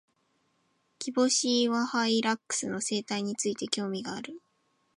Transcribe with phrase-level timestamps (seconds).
[0.97, 4.41] キボシイワハイラックスの生態について、興味がある。